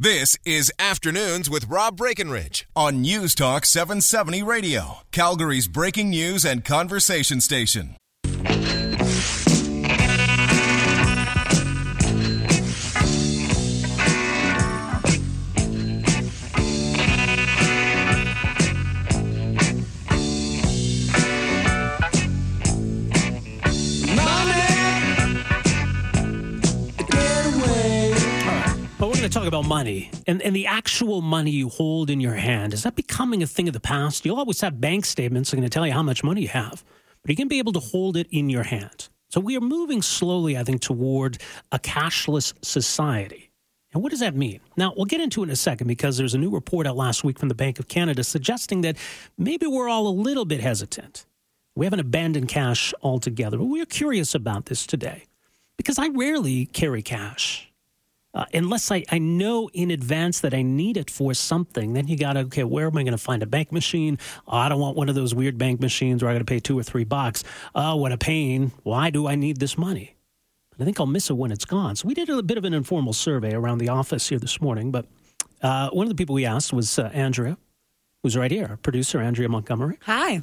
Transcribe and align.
This 0.00 0.36
is 0.44 0.70
Afternoons 0.78 1.50
with 1.50 1.66
Rob 1.66 1.96
Breckenridge 1.96 2.68
on 2.76 3.00
News 3.00 3.34
Talk 3.34 3.64
770 3.64 4.44
Radio, 4.44 4.98
Calgary's 5.10 5.66
breaking 5.66 6.10
news 6.10 6.44
and 6.44 6.64
conversation 6.64 7.40
station. 7.40 7.96
To 29.28 29.34
talk 29.38 29.46
about 29.46 29.66
money 29.66 30.10
and, 30.26 30.40
and 30.40 30.56
the 30.56 30.66
actual 30.66 31.20
money 31.20 31.50
you 31.50 31.68
hold 31.68 32.08
in 32.08 32.18
your 32.18 32.34
hand. 32.34 32.72
Is 32.72 32.84
that 32.84 32.96
becoming 32.96 33.42
a 33.42 33.46
thing 33.46 33.68
of 33.68 33.74
the 33.74 33.80
past? 33.80 34.24
You'll 34.24 34.38
always 34.38 34.60
have 34.62 34.80
bank 34.80 35.04
statements 35.04 35.50
that 35.50 35.56
are 35.56 35.60
going 35.60 35.68
to 35.68 35.74
tell 35.74 35.86
you 35.86 35.92
how 35.92 36.02
much 36.02 36.24
money 36.24 36.42
you 36.42 36.48
have, 36.48 36.82
but 37.22 37.36
going 37.36 37.46
to 37.46 37.46
be 37.46 37.58
able 37.58 37.74
to 37.74 37.80
hold 37.80 38.16
it 38.16 38.26
in 38.30 38.48
your 38.48 38.62
hand. 38.62 39.08
So 39.28 39.40
we 39.40 39.54
are 39.56 39.60
moving 39.60 40.00
slowly, 40.00 40.56
I 40.56 40.64
think, 40.64 40.80
toward 40.80 41.38
a 41.72 41.78
cashless 41.78 42.54
society. 42.64 43.50
And 43.92 44.02
what 44.02 44.10
does 44.10 44.20
that 44.20 44.34
mean? 44.34 44.60
Now, 44.78 44.94
we'll 44.96 45.04
get 45.04 45.20
into 45.20 45.42
it 45.42 45.46
in 45.46 45.50
a 45.50 45.56
second 45.56 45.88
because 45.88 46.16
there's 46.16 46.34
a 46.34 46.38
new 46.38 46.50
report 46.50 46.86
out 46.86 46.96
last 46.96 47.22
week 47.22 47.38
from 47.38 47.50
the 47.50 47.54
Bank 47.54 47.78
of 47.78 47.88
Canada 47.88 48.24
suggesting 48.24 48.80
that 48.82 48.96
maybe 49.36 49.66
we're 49.66 49.90
all 49.90 50.08
a 50.08 50.08
little 50.08 50.46
bit 50.46 50.60
hesitant. 50.60 51.26
We 51.74 51.84
haven't 51.84 52.00
abandoned 52.00 52.48
cash 52.48 52.94
altogether, 53.02 53.58
but 53.58 53.66
we're 53.66 53.84
curious 53.84 54.34
about 54.34 54.66
this 54.66 54.86
today 54.86 55.24
because 55.76 55.98
I 55.98 56.08
rarely 56.08 56.64
carry 56.64 57.02
cash. 57.02 57.67
Uh, 58.34 58.44
unless 58.52 58.90
I, 58.90 59.04
I 59.10 59.18
know 59.18 59.70
in 59.72 59.90
advance 59.90 60.40
that 60.40 60.52
I 60.52 60.62
need 60.62 60.96
it 60.96 61.10
for 61.10 61.32
something, 61.32 61.94
then 61.94 62.08
you 62.08 62.16
got 62.16 62.34
to, 62.34 62.40
okay, 62.40 62.62
where 62.62 62.86
am 62.86 62.96
I 62.98 63.02
going 63.02 63.12
to 63.12 63.18
find 63.18 63.42
a 63.42 63.46
bank 63.46 63.72
machine? 63.72 64.18
Oh, 64.46 64.58
I 64.58 64.68
don't 64.68 64.80
want 64.80 64.96
one 64.96 65.08
of 65.08 65.14
those 65.14 65.34
weird 65.34 65.56
bank 65.56 65.80
machines 65.80 66.22
where 66.22 66.30
I 66.30 66.34
got 66.34 66.40
to 66.40 66.44
pay 66.44 66.60
two 66.60 66.78
or 66.78 66.82
three 66.82 67.04
bucks. 67.04 67.42
Oh, 67.74 67.96
what 67.96 68.12
a 68.12 68.18
pain. 68.18 68.72
Why 68.82 69.10
do 69.10 69.26
I 69.26 69.34
need 69.34 69.60
this 69.60 69.78
money? 69.78 70.14
But 70.70 70.82
I 70.82 70.84
think 70.84 71.00
I'll 71.00 71.06
miss 71.06 71.30
it 71.30 71.34
when 71.34 71.50
it's 71.50 71.64
gone. 71.64 71.96
So 71.96 72.06
we 72.06 72.14
did 72.14 72.28
a 72.28 72.42
bit 72.42 72.58
of 72.58 72.64
an 72.64 72.74
informal 72.74 73.14
survey 73.14 73.54
around 73.54 73.78
the 73.78 73.88
office 73.88 74.28
here 74.28 74.38
this 74.38 74.60
morning. 74.60 74.90
But 74.90 75.06
uh, 75.62 75.88
one 75.90 76.04
of 76.04 76.10
the 76.10 76.14
people 76.14 76.34
we 76.34 76.44
asked 76.44 76.72
was 76.72 76.98
uh, 76.98 77.10
Andrea, 77.14 77.56
who's 78.22 78.36
right 78.36 78.50
here, 78.50 78.78
producer 78.82 79.20
Andrea 79.20 79.48
Montgomery. 79.48 79.98
Hi. 80.02 80.42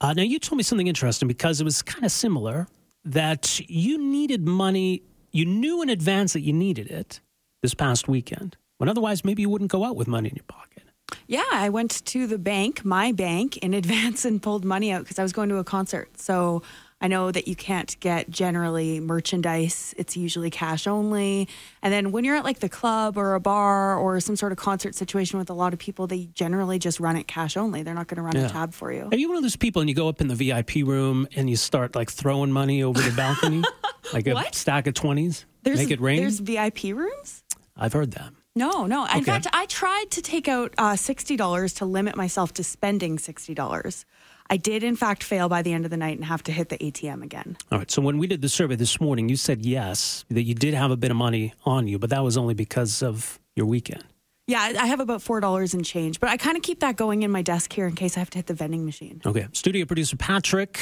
Uh, 0.00 0.14
now, 0.14 0.22
you 0.22 0.38
told 0.38 0.56
me 0.56 0.64
something 0.64 0.88
interesting 0.88 1.28
because 1.28 1.60
it 1.60 1.64
was 1.64 1.82
kind 1.82 2.04
of 2.04 2.10
similar 2.10 2.66
that 3.04 3.60
you 3.68 3.98
needed 3.98 4.48
money. 4.48 5.02
You 5.32 5.46
knew 5.46 5.82
in 5.82 5.88
advance 5.88 6.34
that 6.34 6.40
you 6.42 6.52
needed 6.52 6.88
it 6.88 7.20
this 7.62 7.74
past 7.74 8.06
weekend, 8.08 8.56
when 8.78 8.88
otherwise 8.88 9.24
maybe 9.24 9.42
you 9.42 9.48
wouldn't 9.48 9.70
go 9.70 9.84
out 9.84 9.96
with 9.96 10.06
money 10.08 10.28
in 10.28 10.36
your 10.36 10.44
pocket. 10.44 10.82
Yeah, 11.26 11.44
I 11.52 11.68
went 11.70 12.04
to 12.06 12.26
the 12.26 12.38
bank, 12.38 12.84
my 12.84 13.12
bank, 13.12 13.56
in 13.58 13.72
advance 13.82 14.24
and 14.24 14.42
pulled 14.42 14.64
money 14.64 14.92
out 14.92 15.02
because 15.02 15.18
I 15.18 15.22
was 15.22 15.32
going 15.32 15.48
to 15.48 15.56
a 15.56 15.64
concert. 15.64 16.18
So 16.20 16.62
I 17.00 17.08
know 17.08 17.30
that 17.32 17.48
you 17.48 17.56
can't 17.56 17.98
get 18.00 18.30
generally 18.30 19.00
merchandise. 19.00 19.94
It's 19.96 20.16
usually 20.16 20.50
cash 20.50 20.86
only. 20.86 21.48
And 21.82 21.92
then 21.92 22.12
when 22.12 22.24
you're 22.24 22.36
at 22.36 22.44
like 22.44 22.60
the 22.60 22.68
club 22.68 23.16
or 23.16 23.34
a 23.34 23.40
bar 23.40 23.96
or 23.96 24.20
some 24.20 24.36
sort 24.36 24.52
of 24.52 24.58
concert 24.58 24.94
situation 24.94 25.38
with 25.38 25.50
a 25.50 25.54
lot 25.54 25.72
of 25.72 25.78
people, 25.78 26.06
they 26.06 26.26
generally 26.34 26.78
just 26.78 27.00
run 27.00 27.16
it 27.16 27.26
cash 27.26 27.56
only. 27.56 27.82
They're 27.82 27.94
not 27.94 28.06
going 28.06 28.16
to 28.16 28.22
run 28.22 28.36
Yeah. 28.36 28.46
a 28.46 28.50
tab 28.50 28.72
for 28.74 28.92
you. 28.92 29.08
Are 29.10 29.16
you 29.16 29.28
one 29.28 29.36
of 29.36 29.42
those 29.42 29.56
people 29.56 29.80
and 29.80 29.88
you 29.88 29.94
go 29.96 30.08
up 30.08 30.20
in 30.20 30.28
the 30.28 30.34
VIP 30.36 30.76
room 30.86 31.26
and 31.34 31.48
you 31.48 31.56
start 31.56 31.94
like 31.96 32.10
throwing 32.10 32.52
money 32.52 32.82
over 32.82 33.00
the 33.00 33.10
balcony? 33.16 33.62
like 34.18 34.26
a 34.26 34.34
What? 34.34 34.54
stack 34.54 34.86
of 34.86 34.94
20s? 34.94 35.44
Make 35.64 35.90
it 35.90 36.00
rain? 36.00 36.18
There's 36.20 36.40
VIP 36.40 36.84
rooms? 36.94 37.42
I've 37.76 37.92
heard 37.92 38.12
that. 38.12 38.32
No, 38.54 38.84
no. 38.86 39.04
In 39.06 39.10
Okay. 39.18 39.22
fact, 39.24 39.46
I 39.52 39.64
tried 39.66 40.06
to 40.10 40.20
take 40.22 40.46
out 40.48 40.74
uh, 40.76 40.92
$60 40.92 41.76
to 41.78 41.84
limit 41.86 42.16
myself 42.16 42.52
to 42.54 42.64
spending 42.64 43.16
$60. 43.16 44.04
I 44.50 44.56
did, 44.58 44.82
in 44.82 44.96
fact, 44.96 45.22
fail 45.22 45.48
by 45.48 45.62
the 45.62 45.72
end 45.72 45.86
of 45.86 45.90
the 45.90 45.96
night 45.96 46.16
and 46.16 46.26
have 46.26 46.42
to 46.42 46.52
hit 46.52 46.68
the 46.68 46.76
ATM 46.76 47.22
again. 47.22 47.56
All 47.70 47.78
right. 47.78 47.90
So 47.90 48.02
when 48.02 48.18
we 48.18 48.26
did 48.26 48.42
the 48.42 48.50
survey 48.50 48.74
this 48.76 49.00
morning, 49.00 49.30
you 49.30 49.36
said 49.36 49.64
yes, 49.64 50.26
that 50.28 50.42
you 50.42 50.54
did 50.54 50.74
have 50.74 50.90
a 50.90 50.96
bit 50.96 51.10
of 51.10 51.16
money 51.16 51.54
on 51.64 51.88
you, 51.88 51.98
but 51.98 52.10
that 52.10 52.22
was 52.22 52.36
only 52.36 52.52
because 52.52 53.02
of 53.02 53.38
your 53.56 53.64
weekend. 53.64 54.04
Yeah, 54.48 54.60
I 54.60 54.74
I 54.82 54.86
have 54.86 55.00
about 55.00 55.20
$4 55.22 55.72
in 55.74 55.82
change, 55.84 56.20
but 56.20 56.28
I 56.28 56.36
kind 56.36 56.56
of 56.56 56.62
keep 56.62 56.80
that 56.80 56.96
going 56.96 57.22
in 57.22 57.30
my 57.30 57.40
desk 57.42 57.72
here 57.72 57.86
in 57.86 57.94
case 57.94 58.16
I 58.16 58.20
have 58.20 58.28
to 58.30 58.38
hit 58.38 58.48
the 58.48 58.54
vending 58.54 58.84
machine. 58.84 59.22
Okay. 59.24 59.46
Studio 59.52 59.86
producer 59.86 60.16
Patrick 60.16 60.78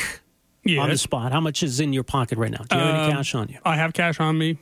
on 0.79 0.89
the 0.91 0.99
spot. 0.99 1.33
How 1.33 1.41
much 1.41 1.63
is 1.63 1.81
in 1.81 1.93
your 1.93 2.05
pocket 2.05 2.39
right 2.39 2.51
now? 2.51 2.65
Do 2.69 2.77
you 2.77 2.83
have 2.83 2.95
any 2.95 3.05
Um, 3.05 3.13
cash 3.13 3.35
on 3.35 3.49
you? 3.49 3.59
I 3.65 3.77
have 3.77 3.93
cash 3.93 4.21
on 4.21 4.37
me, 4.39 4.59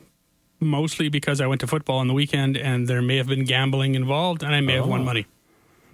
mostly 0.61 1.09
because 1.09 1.41
I 1.41 1.47
went 1.47 1.61
to 1.61 1.67
football 1.67 1.99
on 1.99 2.09
the 2.09 2.15
weekend 2.15 2.57
and 2.57 2.87
there 2.89 3.03
may 3.03 3.17
have 3.17 3.27
been 3.27 3.45
gambling 3.45 3.95
involved 3.95 4.43
and 4.43 4.55
I 4.55 4.61
may 4.61 4.75
have 4.75 4.87
won 4.87 5.05
money. 5.05 5.27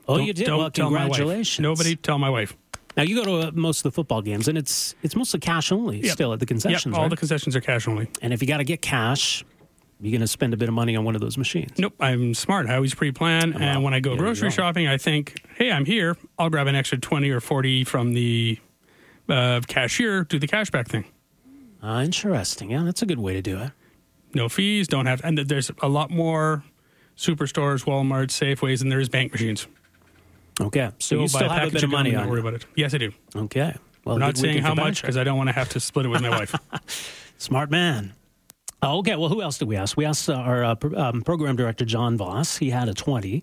Oh, 0.07 0.19
Don't- 0.19 0.27
you 0.27 0.33
did? 0.35 0.47
Don't 0.47 0.59
well, 0.59 0.71
tell 0.71 0.91
my 0.91 1.07
wife. 1.07 1.17
congratulations. 1.17 1.63
Nobody 1.63 1.97
tell 1.97 2.19
my 2.19 2.29
wife. 2.31 2.57
Now, 2.97 3.03
you 3.03 3.17
go 3.17 3.25
to 3.25 3.49
uh, 3.49 3.51
most 3.55 3.79
of 3.79 3.83
the 3.85 3.91
football 3.91 4.23
games, 4.23 4.47
and 4.47 4.57
it's 4.57 4.95
it's 5.03 5.17
mostly 5.17 5.41
cash 5.41 5.73
only 5.73 6.01
Yep. 6.01 6.13
still 6.13 6.33
at 6.33 6.39
the 6.39 6.47
concessions, 6.47 6.93
Yep, 6.93 6.95
all 6.95 7.03
right? 7.05 7.11
the 7.11 7.17
concessions 7.17 7.57
are 7.57 7.61
cash 7.61 7.89
only. 7.89 8.07
and 8.23 8.33
if 8.33 8.41
you 8.41 8.47
got 8.47 8.59
to 8.59 8.65
get 8.65 8.83
cash, 8.83 9.45
you're 10.01 10.13
going 10.13 10.21
to 10.21 10.29
spend 10.29 10.55
a 10.55 10.57
bit 10.57 10.69
of 10.69 10.75
money 10.75 10.95
on 10.95 11.05
one 11.05 11.17
of 11.17 11.21
those 11.21 11.37
machines. 11.37 11.73
Nope, 11.77 11.95
I'm 11.99 12.35
smart. 12.35 12.69
I 12.69 12.77
always 12.77 12.95
pre-plan, 12.95 13.55
and 13.55 13.83
when 13.83 13.95
I 13.95 13.99
go 14.01 14.13
yeah, 14.13 14.19
grocery 14.19 14.51
shopping, 14.53 14.87
I 14.87 14.97
think, 14.97 15.43
"Hey, 15.57 15.73
I'm 15.73 15.87
here. 15.87 16.17
I'll 16.39 16.51
grab 16.51 16.69
an 16.69 16.77
extra 16.77 16.97
twenty 16.99 17.31
or 17.31 17.41
forty 17.41 17.83
from 17.83 18.15
the 18.15 18.59
uh, 19.29 19.61
cashier. 19.67 20.25
Do 20.25 20.39
the 20.39 20.49
cashback 20.49 20.89
thing. 20.89 21.05
Ah, 21.83 22.03
interesting. 22.03 22.71
Yeah, 22.71 22.83
that's 22.85 23.03
a 23.03 23.07
good 23.07 23.19
way 23.19 23.35
to 23.35 23.43
do 23.43 23.59
it. 23.59 23.73
No 24.35 24.49
fees. 24.49 24.89
Don't 24.89 25.07
have. 25.07 25.23
And 25.25 25.39
there's 25.39 25.71
a 25.83 25.89
lot 25.89 26.11
more 26.11 26.65
superstores, 27.17 27.85
Walmart, 27.85 28.29
Safeways, 28.29 28.81
than 28.81 28.89
there 28.89 29.01
is 29.01 29.09
bank 29.09 29.33
machines. 29.33 29.67
Okay, 30.61 30.91
so 30.99 31.17
Go 31.17 31.23
you 31.23 31.29
still 31.29 31.49
have 31.49 31.69
a 31.69 31.71
bit 31.71 31.83
of 31.83 31.91
money 31.91 32.11
and 32.11 32.19
on 32.19 32.25
Don't 32.25 32.31
worry 32.31 32.41
about 32.41 32.55
it. 32.55 32.67
Yes, 32.77 32.95
I 32.95 32.99
do. 32.99 33.13
Okay. 33.35 33.75
Well, 34.05 34.17
I'm 34.17 34.21
not 34.21 34.37
saying 34.37 34.63
how 34.63 34.75
much 34.75 35.01
because 35.01 35.17
I 35.17 35.25
don't 35.25 35.37
want 35.37 35.49
to 35.49 35.55
have 35.55 35.71
to 35.71 35.81
split 35.81 36.07
it 36.07 36.11
with 36.11 36.23
my 36.23 36.31
wife. 36.31 36.55
Smart 37.39 37.71
man. 37.71 38.13
Oh, 38.83 38.99
okay. 38.99 39.17
Well, 39.17 39.31
who 39.31 39.43
else 39.43 39.59
did 39.59 39.67
we 39.67 39.77
ask? 39.77 39.97
We 39.97 40.05
asked 40.05 40.29
uh, 40.29 40.35
our 40.35 40.65
uh, 40.65 40.75
pro- 40.75 40.99
um, 40.99 41.23
program 41.23 41.57
director, 41.57 41.85
John 41.85 42.17
Voss. 42.17 42.59
He 42.59 42.71
had 42.71 42.89
a 42.89 42.95
20. 42.95 43.43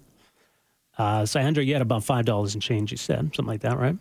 Uh, 0.98 1.26
Sandra, 1.26 1.64
you 1.64 1.74
had 1.74 1.82
about 1.82 2.04
$5 2.04 2.54
in 2.54 2.62
change, 2.62 2.92
you 2.92 2.98
said. 2.98 3.32
Something 3.36 3.48
like 3.48 3.62
that, 3.62 3.78
right? 3.78 3.98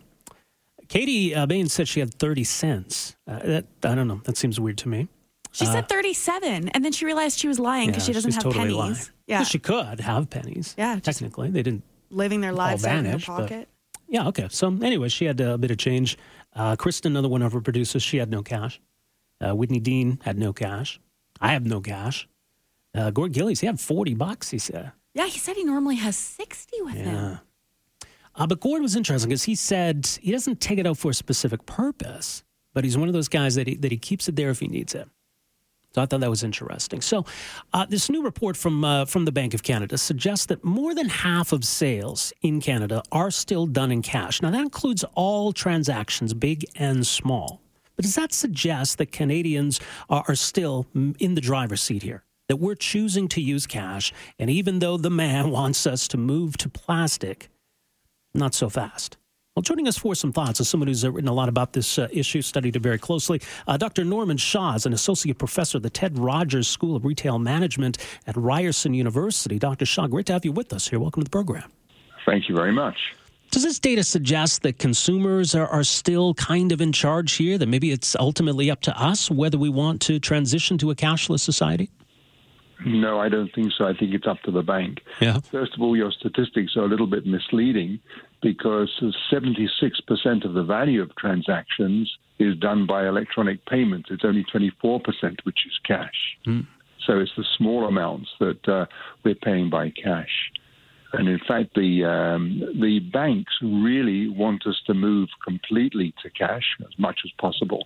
Katie 0.91 1.33
uh, 1.33 1.45
Bain 1.45 1.69
said 1.69 1.87
she 1.87 2.01
had 2.01 2.13
30 2.13 2.43
cents. 2.43 3.15
Uh, 3.25 3.39
that, 3.39 3.65
I 3.83 3.95
don't 3.95 4.09
know. 4.09 4.19
That 4.25 4.35
seems 4.35 4.59
weird 4.59 4.77
to 4.79 4.89
me. 4.89 5.07
She 5.53 5.65
said 5.65 5.87
37, 5.87 6.67
and 6.69 6.83
then 6.85 6.91
she 6.91 7.05
realized 7.05 7.39
she 7.39 7.47
was 7.47 7.59
lying 7.59 7.87
because 7.87 8.03
Yeah, 8.03 8.07
she 8.07 8.13
doesn't 8.13 8.33
have 8.33 8.43
totally 8.43 8.59
pennies. 8.73 8.77
lying. 8.77 8.95
Yeah, 9.27 9.37
Well, 9.39 9.45
she 9.45 9.59
could 9.59 9.99
have 10.01 10.29
pennies. 10.29 10.75
Yeah, 10.77 10.99
Technically. 10.99 11.49
They 11.49 11.63
didn't. 11.63 11.83
living 12.09 12.41
their 12.41 12.51
lives 12.51 12.83
in 12.85 13.09
but- 13.09 13.21
pocket. 13.23 13.69
Yeah, 14.09 14.27
okay. 14.27 14.47
So, 14.49 14.67
anyway, 14.81 15.07
she 15.07 15.23
had 15.23 15.39
a 15.39 15.57
bit 15.57 15.71
of 15.71 15.77
change. 15.77 16.17
Uh, 16.53 16.75
Kristen, 16.75 17.13
another 17.13 17.29
one 17.29 17.41
of 17.41 17.53
her 17.53 17.61
producers, 17.61 18.03
she 18.03 18.17
had 18.17 18.29
no 18.29 18.43
cash. 18.43 18.81
Uh, 19.39 19.55
Whitney 19.55 19.79
Dean 19.79 20.19
had 20.23 20.37
no 20.37 20.51
cash. 20.51 20.99
I 21.39 21.53
have 21.53 21.65
no 21.65 21.79
cash. 21.79 22.27
Uh, 22.93 23.11
Gord 23.11 23.31
Gillies, 23.31 23.61
he 23.61 23.67
had 23.67 23.79
40 23.79 24.13
bucks, 24.15 24.49
he 24.49 24.57
said. 24.59 24.91
Yeah, 25.13 25.27
he 25.27 25.39
said 25.39 25.55
he 25.55 25.63
normally 25.63 25.95
has 25.95 26.17
60 26.17 26.81
with 26.81 26.95
him. 26.95 27.39
Uh, 28.35 28.47
but 28.47 28.59
Gord 28.59 28.81
was 28.81 28.95
interesting 28.95 29.29
because 29.29 29.43
he 29.43 29.55
said 29.55 30.07
he 30.21 30.31
doesn't 30.31 30.61
take 30.61 30.79
it 30.79 30.87
out 30.87 30.97
for 30.97 31.11
a 31.11 31.13
specific 31.13 31.65
purpose, 31.65 32.43
but 32.73 32.83
he's 32.83 32.97
one 32.97 33.09
of 33.09 33.13
those 33.13 33.27
guys 33.27 33.55
that 33.55 33.67
he, 33.67 33.75
that 33.75 33.91
he 33.91 33.97
keeps 33.97 34.27
it 34.29 34.35
there 34.35 34.49
if 34.49 34.59
he 34.59 34.67
needs 34.67 34.95
it. 34.95 35.07
So 35.93 36.01
I 36.01 36.05
thought 36.05 36.21
that 36.21 36.29
was 36.29 36.43
interesting. 36.43 37.01
So 37.01 37.25
uh, 37.73 37.85
this 37.85 38.09
new 38.09 38.23
report 38.23 38.55
from 38.55 38.85
uh, 38.85 39.05
from 39.05 39.25
the 39.25 39.31
Bank 39.31 39.53
of 39.53 39.61
Canada 39.61 39.97
suggests 39.97 40.45
that 40.45 40.63
more 40.63 40.95
than 40.95 41.09
half 41.09 41.51
of 41.51 41.65
sales 41.65 42.31
in 42.41 42.61
Canada 42.61 43.03
are 43.11 43.29
still 43.29 43.65
done 43.65 43.91
in 43.91 44.01
cash. 44.01 44.41
Now 44.41 44.51
that 44.51 44.61
includes 44.61 45.03
all 45.15 45.51
transactions, 45.51 46.33
big 46.33 46.65
and 46.75 47.05
small. 47.05 47.61
But 47.97 48.05
does 48.05 48.15
that 48.15 48.31
suggest 48.31 48.97
that 48.99 49.11
Canadians 49.11 49.81
are, 50.09 50.23
are 50.29 50.35
still 50.35 50.87
in 50.95 51.35
the 51.35 51.41
driver's 51.41 51.81
seat 51.81 52.03
here? 52.03 52.23
That 52.47 52.55
we're 52.55 52.75
choosing 52.75 53.27
to 53.29 53.41
use 53.41 53.67
cash, 53.67 54.13
and 54.39 54.49
even 54.49 54.79
though 54.79 54.95
the 54.95 55.11
man 55.11 55.51
wants 55.59 55.85
us 55.85 56.07
to 56.07 56.17
move 56.17 56.55
to 56.57 56.69
plastic, 56.69 57.50
not 58.33 58.53
so 58.53 58.69
fast. 58.69 59.17
Well, 59.55 59.63
joining 59.63 59.87
us 59.89 59.97
for 59.97 60.15
some 60.15 60.31
thoughts 60.31 60.61
is 60.61 60.69
someone 60.69 60.87
who's 60.87 61.03
uh, 61.03 61.11
written 61.11 61.27
a 61.27 61.33
lot 61.33 61.49
about 61.49 61.73
this 61.73 61.99
uh, 61.99 62.07
issue, 62.09 62.41
studied 62.41 62.77
it 62.77 62.81
very 62.81 62.97
closely. 62.97 63.41
Uh, 63.67 63.75
Dr. 63.75 64.05
Norman 64.05 64.37
Shaw 64.37 64.75
is 64.75 64.85
an 64.85 64.93
associate 64.93 65.37
professor 65.37 65.77
at 65.77 65.83
the 65.83 65.89
Ted 65.89 66.17
Rogers 66.17 66.69
School 66.69 66.95
of 66.95 67.03
Retail 67.03 67.37
Management 67.37 67.97
at 68.27 68.37
Ryerson 68.37 68.93
University. 68.93 69.59
Dr. 69.59 69.85
Shaw, 69.85 70.07
great 70.07 70.25
to 70.27 70.33
have 70.33 70.45
you 70.45 70.53
with 70.53 70.71
us 70.71 70.87
here. 70.87 70.99
Welcome 70.99 71.21
to 71.21 71.25
the 71.25 71.31
program. 71.31 71.69
Thank 72.25 72.47
you 72.47 72.55
very 72.55 72.71
much. 72.71 72.95
Does 73.51 73.63
this 73.63 73.79
data 73.79 74.05
suggest 74.05 74.61
that 74.61 74.79
consumers 74.79 75.53
are, 75.53 75.67
are 75.67 75.83
still 75.83 76.33
kind 76.35 76.71
of 76.71 76.79
in 76.79 76.93
charge 76.93 77.33
here? 77.33 77.57
That 77.57 77.67
maybe 77.67 77.91
it's 77.91 78.15
ultimately 78.15 78.71
up 78.71 78.79
to 78.83 78.97
us 78.97 79.29
whether 79.29 79.57
we 79.57 79.67
want 79.67 79.99
to 80.03 80.19
transition 80.19 80.77
to 80.77 80.91
a 80.91 80.95
cashless 80.95 81.41
society? 81.41 81.91
No, 82.85 83.19
I 83.19 83.29
don't 83.29 83.53
think 83.53 83.71
so. 83.77 83.85
I 83.85 83.93
think 83.93 84.13
it's 84.13 84.27
up 84.27 84.41
to 84.43 84.51
the 84.51 84.61
bank. 84.61 85.01
Yeah. 85.19 85.39
First 85.39 85.73
of 85.75 85.81
all, 85.81 85.95
your 85.95 86.11
statistics 86.11 86.75
are 86.75 86.83
a 86.83 86.87
little 86.87 87.07
bit 87.07 87.25
misleading 87.25 87.99
because 88.41 88.89
76% 89.31 90.45
of 90.45 90.53
the 90.53 90.63
value 90.63 91.01
of 91.01 91.15
transactions 91.15 92.11
is 92.39 92.57
done 92.57 92.87
by 92.87 93.07
electronic 93.07 93.65
payments. 93.65 94.09
It's 94.11 94.25
only 94.25 94.45
24%, 94.53 95.01
which 95.43 95.59
is 95.65 95.79
cash. 95.85 96.37
Mm. 96.47 96.65
So 97.05 97.19
it's 97.19 97.31
the 97.37 97.45
small 97.57 97.87
amounts 97.87 98.29
that 98.39 98.67
uh, 98.67 98.85
we're 99.23 99.35
paying 99.35 99.69
by 99.69 99.91
cash. 99.91 100.51
And 101.13 101.27
in 101.27 101.39
fact, 101.45 101.75
the 101.75 102.05
um, 102.05 102.61
the 102.79 102.99
banks 102.99 103.51
really 103.61 104.29
want 104.29 104.65
us 104.65 104.81
to 104.87 104.93
move 104.93 105.27
completely 105.45 106.13
to 106.23 106.29
cash 106.29 106.63
as 106.79 106.97
much 106.97 107.19
as 107.25 107.31
possible 107.37 107.85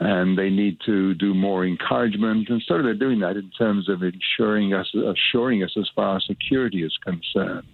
and 0.00 0.36
they 0.36 0.50
need 0.50 0.78
to 0.86 1.14
do 1.14 1.34
more 1.34 1.64
encouragement. 1.64 2.48
And 2.48 2.62
so 2.66 2.82
they're 2.82 2.94
doing 2.94 3.20
that 3.20 3.36
in 3.36 3.50
terms 3.50 3.88
of 3.88 4.02
ensuring 4.02 4.72
us, 4.74 4.90
assuring 4.94 5.62
us 5.62 5.72
as 5.78 5.88
far 5.94 6.16
as 6.16 6.24
security 6.26 6.82
is 6.82 6.96
concerned. 7.04 7.66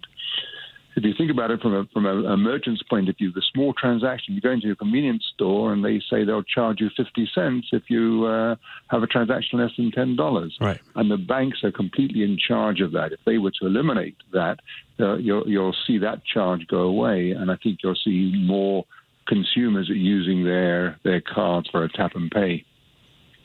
If 0.96 1.04
you 1.04 1.12
think 1.16 1.30
about 1.30 1.50
it 1.50 1.60
from 1.60 1.74
a 1.74 1.84
from 1.92 2.06
a, 2.06 2.32
a 2.32 2.36
merchant's 2.38 2.82
point 2.82 3.10
of 3.10 3.18
view, 3.18 3.30
the 3.30 3.42
small 3.52 3.74
transaction, 3.74 4.34
you 4.34 4.40
go 4.40 4.52
into 4.52 4.70
a 4.70 4.74
convenience 4.74 5.24
store 5.34 5.74
and 5.74 5.84
they 5.84 6.00
say 6.10 6.24
they'll 6.24 6.42
charge 6.42 6.80
you 6.80 6.88
fifty 6.96 7.28
cents 7.34 7.68
if 7.70 7.82
you 7.90 8.24
uh, 8.24 8.56
have 8.88 9.02
a 9.02 9.06
transaction 9.06 9.58
less 9.60 9.72
than 9.76 9.90
ten 9.92 10.16
dollars. 10.16 10.56
Right. 10.58 10.80
And 10.94 11.10
the 11.10 11.18
banks 11.18 11.62
are 11.64 11.70
completely 11.70 12.22
in 12.22 12.38
charge 12.38 12.80
of 12.80 12.92
that. 12.92 13.12
If 13.12 13.20
they 13.26 13.36
were 13.36 13.52
to 13.60 13.66
eliminate 13.66 14.16
that, 14.32 14.60
uh, 14.98 15.16
you'll, 15.16 15.46
you'll 15.46 15.76
see 15.86 15.98
that 15.98 16.24
charge 16.24 16.66
go 16.66 16.78
away, 16.78 17.32
and 17.32 17.50
I 17.50 17.56
think 17.62 17.80
you'll 17.82 18.02
see 18.02 18.32
more 18.34 18.86
consumers 19.26 19.90
are 19.90 19.94
using 19.94 20.44
their 20.44 20.98
their 21.02 21.20
cards 21.20 21.68
for 21.70 21.84
a 21.84 21.88
tap 21.88 22.12
and 22.14 22.30
pay. 22.30 22.64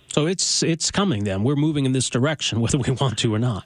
So 0.09 0.25
it's 0.25 0.63
it's 0.63 0.91
coming 0.91 1.23
then. 1.23 1.43
We're 1.43 1.55
moving 1.55 1.85
in 1.85 1.91
this 1.93 2.09
direction, 2.09 2.59
whether 2.61 2.77
we 2.77 2.91
want 2.91 3.17
to 3.19 3.33
or 3.33 3.39
not. 3.39 3.65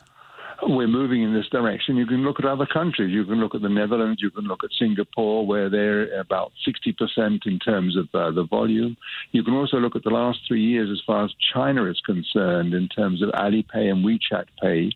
We're 0.68 0.88
moving 0.88 1.22
in 1.22 1.34
this 1.34 1.48
direction. 1.50 1.96
You 1.96 2.08
can 2.08 2.24
look 2.24 2.40
at 2.40 2.46
other 2.46 2.66
countries. 2.66 3.12
You 3.12 3.26
can 3.26 3.36
look 3.36 3.54
at 3.54 3.62
the 3.62 3.70
Netherlands. 3.70 4.22
You 4.22 4.32
can 4.32 4.46
look 4.46 4.64
at 4.64 4.72
Singapore, 4.80 5.46
where 5.46 5.70
they're 5.70 6.20
about 6.20 6.54
60% 6.68 7.46
in 7.46 7.60
terms 7.60 7.96
of 7.96 8.08
uh, 8.14 8.32
the 8.32 8.46
volume. 8.46 8.98
You 9.32 9.44
can 9.44 9.54
also 9.54 9.78
look 9.78 9.96
at 9.96 10.04
the 10.04 10.10
last 10.10 10.40
three 10.48 10.64
years 10.64 10.90
as 10.92 11.02
far 11.06 11.26
as 11.26 11.32
China 11.54 11.86
is 11.86 12.00
concerned 12.06 12.74
in 12.74 12.88
terms 12.88 13.22
of 13.22 13.30
Alipay 13.30 13.92
and 13.92 14.04
WeChat 14.04 14.46
Pay. 14.60 14.92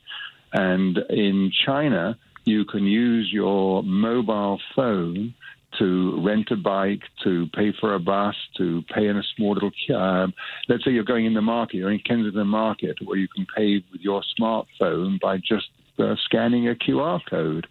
And 0.53 0.97
in 1.09 1.51
China, 1.65 2.17
you 2.45 2.65
can 2.65 2.85
use 2.85 3.29
your 3.31 3.83
mobile 3.83 4.59
phone 4.75 5.35
to 5.79 6.21
rent 6.23 6.49
a 6.51 6.55
bike, 6.55 7.01
to 7.23 7.47
pay 7.55 7.73
for 7.79 7.95
a 7.95 7.99
bus, 7.99 8.35
to 8.57 8.83
pay 8.93 9.07
in 9.07 9.17
a 9.17 9.23
small 9.35 9.53
little. 9.53 9.71
Um, 9.95 10.33
let's 10.67 10.85
say 10.85 10.91
you're 10.91 11.03
going 11.03 11.25
in 11.25 11.33
the 11.33 11.41
market, 11.41 11.77
you're 11.77 11.91
in 11.91 11.99
Kensington 11.99 12.47
Market, 12.47 12.97
where 13.03 13.17
you 13.17 13.27
can 13.27 13.47
pay 13.55 13.83
with 13.91 14.01
your 14.01 14.21
smartphone 14.39 15.19
by 15.19 15.37
just 15.37 15.69
uh, 15.97 16.15
scanning 16.25 16.67
a 16.67 16.75
QR 16.75 17.19
code. 17.29 17.67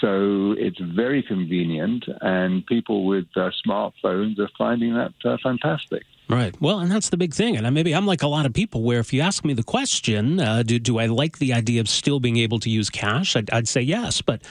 So 0.00 0.54
it's 0.58 0.80
very 0.80 1.22
convenient, 1.22 2.04
and 2.20 2.66
people 2.66 3.04
with 3.04 3.26
uh, 3.36 3.50
smartphones 3.66 4.38
are 4.38 4.50
finding 4.56 4.94
that 4.94 5.12
uh, 5.24 5.36
fantastic. 5.42 6.02
Right. 6.28 6.54
Well, 6.60 6.78
and 6.78 6.90
that's 6.90 7.10
the 7.10 7.16
big 7.16 7.34
thing. 7.34 7.56
And 7.56 7.74
maybe 7.74 7.94
I'm 7.94 8.06
like 8.06 8.22
a 8.22 8.28
lot 8.28 8.46
of 8.46 8.54
people 8.54 8.82
where 8.82 9.00
if 9.00 9.12
you 9.12 9.20
ask 9.20 9.44
me 9.44 9.52
the 9.52 9.62
question, 9.62 10.40
uh, 10.40 10.62
do, 10.62 10.78
do 10.78 10.98
I 10.98 11.06
like 11.06 11.38
the 11.38 11.52
idea 11.52 11.80
of 11.80 11.88
still 11.88 12.20
being 12.20 12.38
able 12.38 12.58
to 12.60 12.70
use 12.70 12.88
cash? 12.88 13.36
I'd, 13.36 13.50
I'd 13.50 13.68
say 13.68 13.82
yes. 13.82 14.22
But 14.22 14.42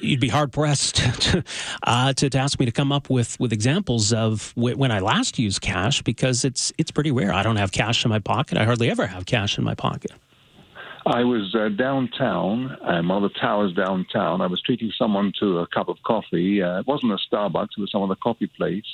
you'd 0.00 0.20
be 0.20 0.28
hard 0.28 0.52
pressed 0.52 0.96
to, 1.22 1.44
uh, 1.84 2.12
to, 2.14 2.30
to 2.30 2.38
ask 2.38 2.58
me 2.58 2.66
to 2.66 2.72
come 2.72 2.90
up 2.90 3.08
with, 3.10 3.38
with 3.38 3.52
examples 3.52 4.12
of 4.12 4.52
w- 4.56 4.76
when 4.76 4.90
I 4.90 4.98
last 5.00 5.38
used 5.38 5.60
cash 5.60 6.02
because 6.02 6.44
it's 6.44 6.72
it's 6.78 6.90
pretty 6.90 7.12
rare. 7.12 7.32
I 7.32 7.42
don't 7.42 7.56
have 7.56 7.72
cash 7.72 8.04
in 8.04 8.08
my 8.08 8.18
pocket. 8.18 8.58
I 8.58 8.64
hardly 8.64 8.90
ever 8.90 9.06
have 9.06 9.26
cash 9.26 9.58
in 9.58 9.64
my 9.64 9.74
pocket. 9.74 10.12
I 11.08 11.24
was 11.24 11.54
uh, 11.54 11.70
downtown, 11.70 12.76
um, 12.82 13.08
one 13.08 13.24
of 13.24 13.32
the 13.32 13.38
towers 13.38 13.72
downtown. 13.72 14.42
I 14.42 14.46
was 14.46 14.60
treating 14.60 14.92
someone 14.98 15.32
to 15.40 15.60
a 15.60 15.66
cup 15.66 15.88
of 15.88 15.96
coffee. 16.04 16.62
Uh, 16.62 16.80
it 16.80 16.86
wasn't 16.86 17.12
a 17.12 17.18
Starbucks; 17.34 17.70
it 17.78 17.80
was 17.80 17.90
some 17.90 18.02
other 18.02 18.14
coffee 18.14 18.50
place, 18.58 18.84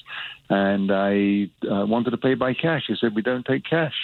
and 0.48 0.92
I 0.92 1.50
uh, 1.68 1.84
wanted 1.86 2.12
to 2.12 2.16
pay 2.16 2.34
by 2.34 2.54
cash. 2.54 2.84
He 2.86 2.94
said, 3.00 3.16
"We 3.16 3.22
don't 3.22 3.44
take 3.44 3.64
cash." 3.68 3.96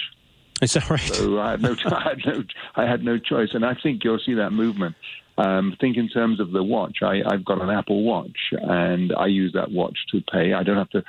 Is 0.61 0.73
that 0.73 0.91
right? 0.91 1.01
So 1.01 1.39
I 1.39 1.53
had 1.53 1.63
no, 1.63 1.77
I 1.87 2.03
had 2.03 2.19
no, 2.27 2.45
I 2.75 2.85
had 2.85 3.05
no 3.05 3.17
choice, 3.17 3.51
and 3.53 3.65
I 3.65 3.75
think 3.81 4.03
you'll 4.03 4.19
see 4.19 4.35
that 4.35 4.51
movement. 4.51 4.97
Um, 5.41 5.75
think 5.81 5.97
in 5.97 6.09
terms 6.09 6.39
of 6.39 6.53
the 6.53 6.63
watch. 6.63 6.99
I, 7.03 7.21
I've 7.27 7.45
got 7.45 7.63
an 7.63 7.71
Apple 7.71 8.03
Watch, 8.03 8.37
and 8.53 9.13
I 9.17 9.27
use 9.27 9.53
that 9.55 9.71
watch 9.71 9.97
to 10.13 10.21
pay. 10.31 10.53
I 10.53 10.63
don't 10.63 10.77
have 10.77 10.91
to 10.91 11.03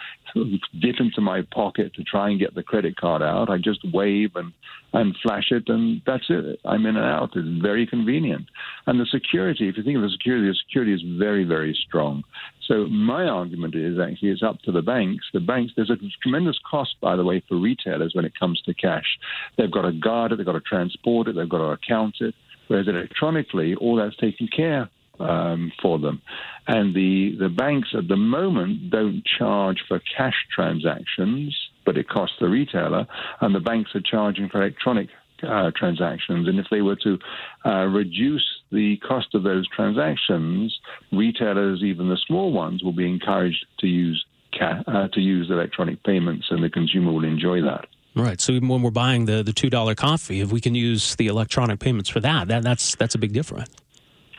dip 0.80 0.96
into 1.00 1.20
my 1.20 1.42
pocket 1.54 1.94
to 1.96 2.04
try 2.04 2.30
and 2.30 2.40
get 2.40 2.56
the 2.56 2.64
credit 2.64 2.96
card 2.96 3.22
out. 3.22 3.50
I 3.50 3.58
just 3.58 3.80
wave 3.94 4.32
and 4.36 4.54
and 4.94 5.16
flash 5.24 5.52
it, 5.52 5.64
and 5.68 6.02
that's 6.06 6.26
it. 6.30 6.60
I'm 6.66 6.86
in 6.86 6.98
and 6.98 7.06
out. 7.06 7.32
It's 7.36 7.62
very 7.62 7.88
convenient. 7.88 8.48
And 8.88 9.00
the 9.00 9.06
security, 9.06 9.70
if 9.70 9.78
you 9.78 9.84
think 9.84 9.96
of 9.96 10.04
the 10.04 10.10
security, 10.10 10.48
the 10.48 10.56
security 10.68 10.94
is 10.94 11.02
very, 11.18 11.46
very 11.46 11.78
strong. 11.88 12.24
So 12.68 12.88
my 12.88 13.26
argument 13.26 13.74
is 13.76 14.00
actually 14.00 14.30
it's 14.30 14.44
up 14.44 14.62
to 14.64 14.72
the 14.72 14.82
banks. 14.82 15.26
The 15.34 15.40
banks, 15.40 15.74
there's 15.76 15.90
a 15.90 15.98
tremendous 16.22 16.60
cost, 16.70 16.96
by 17.02 17.16
the 17.16 17.24
way, 17.24 17.42
for 17.48 17.58
retailers 17.58 18.14
when 18.14 18.26
it 18.26 18.34
comes 18.38 18.62
to 18.66 18.74
cash. 18.74 19.18
They've 19.58 19.72
got 19.72 19.84
to 19.84 19.94
guard 19.94 20.34
it, 20.34 20.38
they've 20.38 20.46
got 20.46 20.54
to 20.54 20.62
transport 20.62 21.28
it, 21.28 21.36
they've 21.36 21.48
got 21.48 21.60
to 21.60 21.72
account 21.72 22.16
it. 22.20 22.36
Whereas 22.72 22.88
electronically, 22.88 23.76
all 23.76 23.98
that's 23.98 24.16
taken 24.16 24.48
care 24.48 24.90
um, 25.20 25.74
for 25.82 26.00
them. 26.00 26.22
And 26.70 26.96
the, 26.96 27.36
the 27.38 27.50
banks 27.50 27.90
at 27.98 28.08
the 28.08 28.16
moment 28.16 28.90
don't 28.90 29.24
charge 29.26 29.84
for 29.90 30.00
cash 30.18 30.46
transactions, 30.56 31.54
but 31.86 31.98
it 31.98 32.08
costs 32.08 32.38
the 32.40 32.48
retailer, 32.48 33.08
and 33.42 33.54
the 33.54 33.60
banks 33.60 33.94
are 33.94 34.00
charging 34.00 34.48
for 34.48 34.62
electronic 34.62 35.10
uh, 35.44 35.72
transactions. 35.76 36.48
And 36.48 36.60
if 36.60 36.68
they 36.72 36.82
were 36.82 36.96
to 37.04 37.20
uh, 37.66 37.88
reduce 37.88 38.48
the 38.72 38.96
cost 39.06 39.36
of 39.36 39.44
those 39.44 39.68
transactions, 39.68 40.74
retailers, 41.12 41.84
even 41.84 42.08
the 42.08 42.20
small 42.26 42.54
ones, 42.54 42.86
will 42.86 42.94
be 42.94 43.06
encouraged 43.06 43.66
to 43.80 43.88
use 43.88 44.26
ca- 44.58 44.84
uh, 44.88 45.10
to 45.10 45.20
use 45.20 45.50
electronic 45.50 46.02
payments, 46.06 46.48
and 46.50 46.64
the 46.64 46.70
consumer 46.70 47.12
will 47.12 47.26
enjoy 47.26 47.62
that. 47.64 47.88
Right. 48.16 48.42
So 48.42 48.52
even 48.52 48.68
when 48.68 48.82
we're 48.82 48.92
buying 48.92 49.26
the, 49.26 49.42
the 49.42 49.54
two 49.54 49.70
dollar 49.70 49.96
coffee, 49.96 50.42
if 50.42 50.52
we 50.52 50.60
can 50.60 50.76
use 50.76 51.16
the 51.16 51.28
electronic 51.28 51.80
payments 51.80 52.10
for 52.10 52.20
that, 52.20 52.48
that 52.50 52.64
that's 52.64 52.96
that's 52.96 53.16
a 53.16 53.18
big 53.18 53.32
difference. 53.34 53.70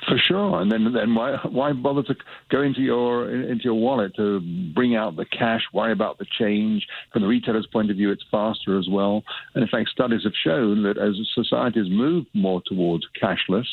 For 0.08 0.18
sure, 0.18 0.60
and 0.60 0.70
then 0.70 0.92
then 0.92 1.14
why 1.14 1.36
why 1.48 1.72
bother 1.72 2.02
to 2.02 2.14
go 2.50 2.60
into 2.60 2.80
your 2.80 3.30
into 3.30 3.64
your 3.64 3.74
wallet 3.74 4.14
to 4.16 4.40
bring 4.74 4.96
out 4.96 5.16
the 5.16 5.24
cash? 5.24 5.62
Worry 5.72 5.92
about 5.92 6.18
the 6.18 6.26
change. 6.38 6.86
From 7.12 7.22
the 7.22 7.28
retailer's 7.28 7.68
point 7.72 7.90
of 7.90 7.96
view, 7.96 8.10
it's 8.10 8.24
faster 8.30 8.78
as 8.78 8.88
well. 8.90 9.22
And 9.54 9.62
in 9.62 9.68
fact, 9.68 9.90
studies 9.90 10.24
have 10.24 10.32
shown 10.44 10.82
that 10.82 10.98
as 10.98 11.14
societies 11.34 11.86
move 11.88 12.26
more 12.34 12.60
towards 12.66 13.04
cashless, 13.22 13.66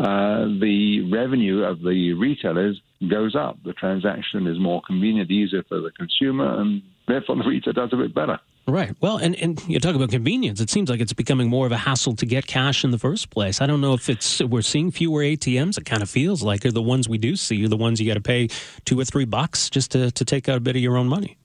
uh, 0.00 0.46
the 0.60 1.08
revenue 1.10 1.62
of 1.62 1.80
the 1.80 2.14
retailers 2.14 2.80
goes 3.08 3.36
up. 3.36 3.56
The 3.64 3.72
transaction 3.72 4.48
is 4.48 4.58
more 4.58 4.82
convenient, 4.86 5.30
easier 5.30 5.62
for 5.68 5.80
the 5.80 5.92
consumer, 5.92 6.60
and 6.60 6.82
therefore 7.06 7.36
the 7.36 7.44
retailer 7.44 7.74
does 7.74 7.90
a 7.92 7.96
bit 7.96 8.14
better. 8.14 8.40
Right. 8.66 8.94
Well, 9.00 9.16
and, 9.16 9.34
and 9.36 9.62
you 9.66 9.80
talk 9.80 9.96
about 9.96 10.10
convenience. 10.10 10.60
It 10.60 10.70
seems 10.70 10.90
like 10.90 11.00
it's 11.00 11.12
becoming 11.12 11.48
more 11.48 11.66
of 11.66 11.72
a 11.72 11.76
hassle 11.76 12.14
to 12.16 12.26
get 12.26 12.46
cash 12.46 12.84
in 12.84 12.90
the 12.90 12.98
first 12.98 13.30
place. 13.30 13.60
I 13.60 13.66
don't 13.66 13.80
know 13.80 13.94
if 13.94 14.08
it's 14.08 14.40
we're 14.42 14.62
seeing 14.62 14.90
fewer 14.90 15.22
ATMs. 15.22 15.78
It 15.78 15.86
kind 15.86 16.02
of 16.02 16.10
feels 16.10 16.42
like 16.42 16.62
the 16.62 16.82
ones 16.82 17.08
we 17.08 17.18
do 17.18 17.36
see 17.36 17.64
are 17.64 17.68
the 17.68 17.76
ones 17.76 18.00
you 18.00 18.06
got 18.06 18.14
to 18.14 18.20
pay 18.20 18.48
two 18.84 18.98
or 19.00 19.04
three 19.04 19.24
bucks 19.24 19.70
just 19.70 19.90
to, 19.92 20.10
to 20.12 20.24
take 20.24 20.48
out 20.48 20.56
a 20.56 20.60
bit 20.60 20.76
of 20.76 20.82
your 20.82 20.96
own 20.96 21.08
money. 21.08 21.36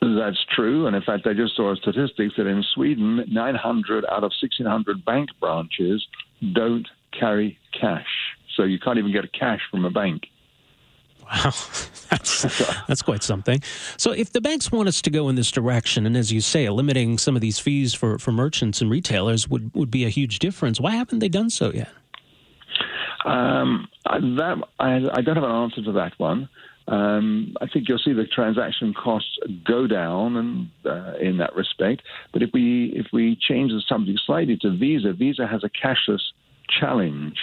That's 0.00 0.44
true. 0.54 0.86
And 0.86 0.96
in 0.96 1.02
fact, 1.02 1.26
I 1.26 1.32
just 1.32 1.56
saw 1.56 1.72
a 1.72 1.76
statistic 1.76 2.32
that 2.36 2.46
in 2.46 2.64
Sweden, 2.74 3.24
900 3.28 4.04
out 4.06 4.24
of 4.24 4.32
1,600 4.40 5.04
bank 5.04 5.30
branches 5.40 6.06
don't 6.52 6.86
carry 7.18 7.58
cash. 7.78 8.06
So 8.56 8.64
you 8.64 8.78
can't 8.78 8.98
even 8.98 9.12
get 9.12 9.32
cash 9.32 9.60
from 9.70 9.84
a 9.84 9.90
bank. 9.90 10.24
Wow, 11.22 11.52
that's, 12.10 12.42
that's 12.86 13.02
quite 13.02 13.22
something. 13.22 13.62
So, 13.96 14.12
if 14.12 14.32
the 14.32 14.40
banks 14.40 14.70
want 14.70 14.88
us 14.88 15.00
to 15.02 15.10
go 15.10 15.28
in 15.28 15.36
this 15.36 15.50
direction, 15.50 16.06
and 16.06 16.16
as 16.16 16.32
you 16.32 16.40
say, 16.40 16.68
limiting 16.68 17.18
some 17.18 17.36
of 17.36 17.40
these 17.42 17.58
fees 17.58 17.94
for, 17.94 18.18
for 18.18 18.32
merchants 18.32 18.80
and 18.80 18.90
retailers 18.90 19.48
would, 19.48 19.74
would 19.74 19.90
be 19.90 20.04
a 20.04 20.08
huge 20.08 20.38
difference, 20.38 20.80
why 20.80 20.92
haven't 20.92 21.20
they 21.20 21.28
done 21.28 21.50
so 21.50 21.72
yet? 21.72 21.88
Um, 23.24 23.88
that 24.04 24.56
I, 24.80 24.96
I, 25.12 25.20
don't 25.20 25.36
have 25.36 25.44
an 25.44 25.50
answer 25.50 25.82
to 25.84 25.92
that 25.92 26.18
one. 26.18 26.48
Um, 26.88 27.56
I 27.60 27.66
think 27.68 27.88
you'll 27.88 27.98
see 27.98 28.12
the 28.12 28.26
transaction 28.26 28.92
costs 28.92 29.38
go 29.64 29.86
down, 29.86 30.36
and 30.36 30.70
uh, 30.84 31.16
in 31.20 31.38
that 31.38 31.54
respect. 31.54 32.02
But 32.32 32.42
if 32.42 32.50
we 32.52 32.92
if 32.96 33.06
we 33.12 33.36
change 33.36 33.70
the 33.70 33.80
subject 33.88 34.20
slightly 34.26 34.56
to 34.62 34.76
Visa, 34.76 35.12
Visa 35.12 35.46
has 35.46 35.62
a 35.62 35.70
cashless 35.70 36.20
challenge. 36.68 37.36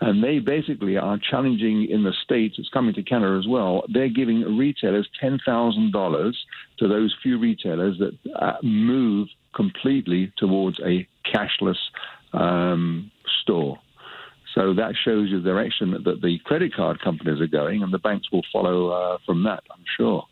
And 0.00 0.22
they 0.22 0.38
basically 0.38 0.96
are 0.96 1.18
challenging 1.18 1.88
in 1.88 2.04
the 2.04 2.12
States, 2.24 2.56
it's 2.58 2.68
coming 2.68 2.94
to 2.94 3.02
Canada 3.02 3.38
as 3.38 3.46
well. 3.46 3.84
They're 3.88 4.08
giving 4.08 4.42
retailers 4.56 5.08
$10,000 5.22 6.34
to 6.78 6.88
those 6.88 7.14
few 7.22 7.38
retailers 7.38 7.98
that 7.98 8.18
uh, 8.34 8.56
move 8.62 9.28
completely 9.54 10.32
towards 10.36 10.80
a 10.80 11.06
cashless 11.24 11.78
um, 12.32 13.10
store. 13.42 13.78
So 14.54 14.74
that 14.74 14.94
shows 15.04 15.30
you 15.30 15.40
the 15.40 15.48
direction 15.48 15.90
that 16.04 16.20
the 16.20 16.38
credit 16.44 16.74
card 16.74 17.00
companies 17.00 17.40
are 17.40 17.46
going, 17.46 17.82
and 17.82 17.92
the 17.92 17.98
banks 17.98 18.30
will 18.30 18.44
follow 18.52 18.88
uh, 18.88 19.18
from 19.26 19.42
that, 19.44 19.64
I'm 19.70 19.84
sure. 19.96 20.26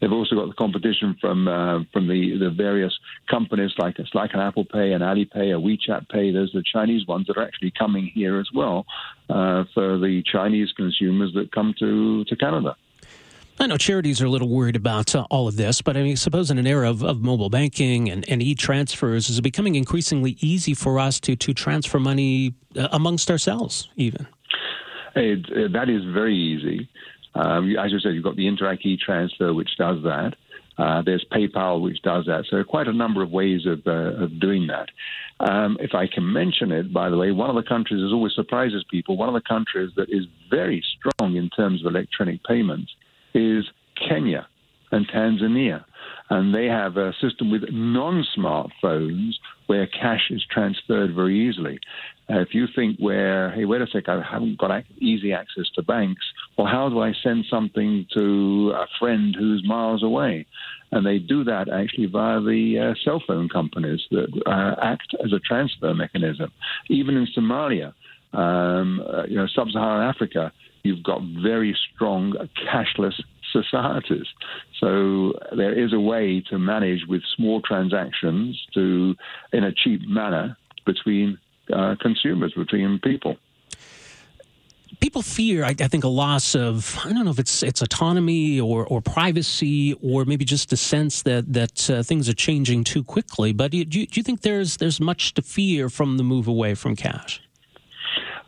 They've 0.00 0.12
also 0.12 0.34
got 0.34 0.48
the 0.48 0.54
competition 0.54 1.16
from 1.20 1.48
uh, 1.48 1.80
from 1.92 2.08
the, 2.08 2.36
the 2.38 2.50
various 2.50 2.92
companies 3.28 3.72
like 3.78 3.98
it's 3.98 4.14
like 4.14 4.34
an 4.34 4.40
Apple 4.40 4.64
Pay, 4.64 4.92
an 4.92 5.00
Alipay, 5.00 5.56
a 5.56 5.60
WeChat 5.60 6.08
Pay. 6.08 6.32
There's 6.32 6.52
the 6.52 6.64
Chinese 6.72 7.06
ones 7.06 7.26
that 7.28 7.36
are 7.36 7.44
actually 7.44 7.72
coming 7.78 8.10
here 8.14 8.38
as 8.40 8.48
well 8.54 8.84
uh, 9.30 9.64
for 9.74 9.98
the 9.98 10.22
Chinese 10.30 10.72
consumers 10.72 11.32
that 11.34 11.52
come 11.52 11.74
to, 11.78 12.24
to 12.24 12.36
Canada. 12.36 12.76
I 13.60 13.66
know 13.66 13.76
charities 13.76 14.20
are 14.20 14.26
a 14.26 14.30
little 14.30 14.48
worried 14.48 14.76
about 14.76 15.14
uh, 15.14 15.26
all 15.30 15.46
of 15.46 15.56
this, 15.56 15.82
but 15.82 15.96
I 15.96 16.02
mean, 16.02 16.16
suppose 16.16 16.50
in 16.50 16.58
an 16.58 16.66
era 16.66 16.90
of, 16.90 17.04
of 17.04 17.22
mobile 17.22 17.50
banking 17.50 18.08
and, 18.08 18.28
and 18.28 18.42
e 18.42 18.54
transfers, 18.54 19.28
is 19.28 19.38
it 19.38 19.42
becoming 19.42 19.74
increasingly 19.74 20.36
easy 20.40 20.74
for 20.74 20.98
us 20.98 21.20
to, 21.20 21.36
to 21.36 21.54
transfer 21.54 22.00
money 22.00 22.54
uh, 22.76 22.88
amongst 22.90 23.30
ourselves, 23.30 23.88
even? 23.96 24.26
It, 25.14 25.48
it, 25.50 25.72
that 25.74 25.88
is 25.88 26.02
very 26.12 26.34
easy. 26.34 26.88
Um, 27.34 27.74
as 27.76 27.92
you 27.92 27.98
said, 28.00 28.14
you've 28.14 28.24
got 28.24 28.36
the 28.36 28.46
Interac 28.46 28.80
e-transfer, 28.84 29.54
which 29.54 29.70
does 29.78 30.02
that. 30.02 30.34
Uh, 30.78 31.02
there's 31.02 31.24
PayPal, 31.30 31.82
which 31.82 32.00
does 32.02 32.26
that. 32.26 32.44
So 32.50 32.64
quite 32.64 32.88
a 32.88 32.92
number 32.92 33.22
of 33.22 33.30
ways 33.30 33.66
of, 33.66 33.86
uh, 33.86 34.24
of 34.24 34.40
doing 34.40 34.68
that. 34.68 34.88
Um, 35.40 35.76
if 35.80 35.94
I 35.94 36.06
can 36.06 36.32
mention 36.32 36.72
it, 36.72 36.92
by 36.92 37.10
the 37.10 37.16
way, 37.16 37.30
one 37.30 37.50
of 37.50 37.56
the 37.56 37.68
countries 37.68 38.00
that 38.00 38.14
always 38.14 38.32
surprises 38.34 38.84
people, 38.90 39.16
one 39.16 39.28
of 39.28 39.34
the 39.34 39.46
countries 39.46 39.90
that 39.96 40.08
is 40.08 40.24
very 40.50 40.82
strong 40.96 41.36
in 41.36 41.50
terms 41.50 41.84
of 41.84 41.94
electronic 41.94 42.42
payments 42.44 42.92
is 43.34 43.64
Kenya 44.08 44.46
and 44.90 45.08
Tanzania. 45.08 45.84
And 46.30 46.54
they 46.54 46.66
have 46.66 46.96
a 46.96 47.12
system 47.20 47.50
with 47.50 47.64
non 47.70 48.24
smartphones 48.36 49.32
where 49.66 49.86
cash 49.86 50.30
is 50.30 50.44
transferred 50.50 51.14
very 51.14 51.48
easily. 51.48 51.78
Uh, 52.32 52.40
if 52.40 52.54
you 52.54 52.66
think 52.74 52.98
where, 52.98 53.50
hey, 53.50 53.64
wait 53.66 53.82
a 53.82 53.86
sec, 53.86 54.08
I 54.08 54.22
haven't 54.22 54.58
got 54.58 54.70
easy 54.98 55.32
access 55.32 55.64
to 55.74 55.82
banks, 55.82 56.22
well, 56.56 56.66
how 56.66 56.88
do 56.88 57.00
I 57.00 57.12
send 57.22 57.44
something 57.50 58.06
to 58.14 58.72
a 58.74 58.86
friend 58.98 59.34
who's 59.38 59.62
miles 59.66 60.02
away? 60.02 60.46
And 60.92 61.04
they 61.04 61.18
do 61.18 61.44
that 61.44 61.68
actually 61.68 62.06
via 62.06 62.40
the 62.40 62.92
uh, 62.92 62.94
cell 63.04 63.22
phone 63.26 63.48
companies 63.48 64.00
that 64.10 64.28
uh, 64.46 64.74
act 64.82 65.14
as 65.24 65.32
a 65.32 65.40
transfer 65.40 65.92
mechanism. 65.94 66.50
Even 66.88 67.16
in 67.16 67.26
Somalia, 67.36 67.92
um, 68.32 69.02
uh, 69.12 69.24
you 69.24 69.36
know, 69.36 69.46
sub-Saharan 69.54 70.08
Africa, 70.08 70.52
you've 70.84 71.02
got 71.02 71.20
very 71.42 71.76
strong 71.94 72.34
cashless 72.66 73.20
societies. 73.52 74.26
So 74.80 75.34
there 75.54 75.78
is 75.78 75.92
a 75.92 76.00
way 76.00 76.42
to 76.48 76.58
manage 76.58 77.00
with 77.08 77.22
small 77.36 77.60
transactions 77.60 78.58
to, 78.72 79.14
in 79.52 79.64
a 79.64 79.72
cheap 79.72 80.00
manner, 80.08 80.56
between 80.84 81.38
uh, 81.72 81.96
consumers, 82.00 82.52
between 82.54 82.98
people 83.00 83.36
people 85.00 85.22
fear, 85.22 85.64
I, 85.64 85.70
I, 85.70 85.88
think, 85.88 86.04
a 86.04 86.08
loss 86.08 86.54
of 86.54 86.98
I 87.04 87.12
don't 87.12 87.24
know 87.24 87.30
if 87.30 87.38
it's 87.38 87.62
it's 87.62 87.82
autonomy 87.82 88.60
or 88.60 88.86
or 88.86 89.02
privacy 89.02 89.94
or 89.94 90.24
maybe 90.24 90.44
just 90.44 90.72
a 90.72 90.76
sense 90.76 91.22
that 91.22 91.52
that 91.52 91.90
uh, 91.90 92.02
things 92.02 92.28
are 92.28 92.34
changing 92.34 92.84
too 92.84 93.02
quickly. 93.02 93.52
But 93.52 93.72
do 93.72 93.78
you, 93.78 93.84
do 93.84 94.06
you 94.12 94.22
think 94.22 94.42
there's 94.42 94.78
there's 94.78 95.00
much 95.00 95.34
to 95.34 95.42
fear 95.42 95.88
from 95.88 96.16
the 96.16 96.24
move 96.24 96.46
away 96.46 96.74
from 96.74 96.96
cash? 96.96 97.42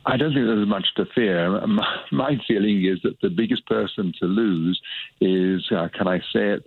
I 0.06 0.16
don't 0.16 0.34
think 0.34 0.46
there's 0.46 0.68
much 0.68 0.86
to 0.96 1.06
fear. 1.14 1.66
My, 1.66 1.96
my 2.12 2.40
feeling 2.46 2.84
is 2.84 3.00
that 3.02 3.20
the 3.20 3.30
biggest 3.30 3.66
person 3.66 4.12
to 4.20 4.26
lose 4.26 4.80
is, 5.20 5.64
uh, 5.72 5.88
can 5.96 6.06
I 6.06 6.18
say 6.32 6.50
it, 6.56 6.66